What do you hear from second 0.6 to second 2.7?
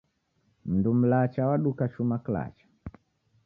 Mundu mlacha waduka chuma kilacha